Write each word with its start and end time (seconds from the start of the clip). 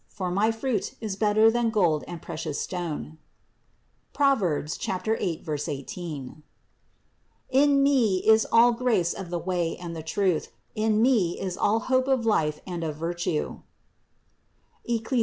For 0.07 0.31
my 0.31 0.49
fruit 0.49 0.95
is 0.99 1.15
better 1.15 1.51
than 1.51 1.69
gold 1.69 2.03
and 2.07 2.23
precious 2.23 2.59
stone" 2.59 3.19
(Prov. 4.13 4.41
8, 4.67 5.19
18). 5.19 6.43
"In 7.51 7.83
me 7.83 8.17
is 8.25 8.47
all 8.51 8.71
grace 8.71 9.13
of 9.13 9.29
the 9.29 9.37
way 9.37 9.77
and 9.77 9.95
the 9.95 10.01
truth, 10.01 10.47
in 10.73 11.03
me 11.03 11.39
is 11.39 11.55
all 11.55 11.81
hope 11.81 12.07
of 12.07 12.25
life 12.25 12.61
and 12.65 12.83
of 12.83 12.95
virtue" 12.95 13.59
(Eccli. 14.89 15.19